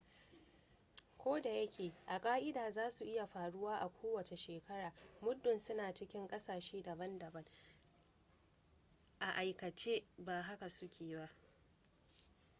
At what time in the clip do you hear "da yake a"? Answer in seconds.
1.39-2.19